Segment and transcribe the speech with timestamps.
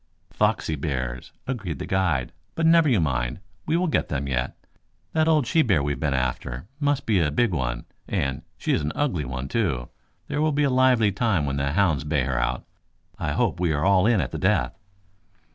[0.31, 2.31] "Foxy bears," agreed the guide.
[2.55, 3.39] "But never you mind.
[3.67, 4.57] We will get them yet.
[5.13, 8.73] That old she hear we have been after must be a big one, and she
[8.73, 9.89] is an ugly one, too.
[10.25, 12.65] There will be a lively time when the hounds bay her out.
[13.19, 14.75] I hope we are all in at the death."